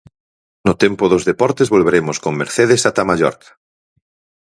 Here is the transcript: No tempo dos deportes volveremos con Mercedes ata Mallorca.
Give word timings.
No 0.67 0.73
tempo 0.83 1.03
dos 1.11 1.27
deportes 1.31 1.71
volveremos 1.75 2.17
con 2.23 2.33
Mercedes 2.41 2.81
ata 2.89 3.07
Mallorca. 3.09 3.49